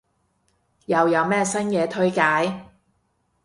[0.87, 2.21] 又有咩新嘢推介？